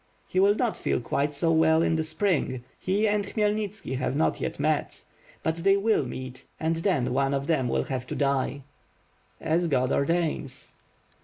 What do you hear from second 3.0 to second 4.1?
and Khmy elnitski